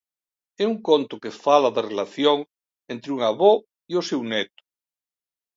É 0.63 0.65
un 0.73 0.77
conto 0.87 1.15
que 1.23 1.37
fala 1.43 1.69
da 1.75 1.85
relación 1.91 2.37
entre 2.93 3.09
un 3.15 3.19
avó 3.31 3.53
e 3.91 3.93
o 4.01 4.05
seu 4.09 4.21
neto. 4.31 4.61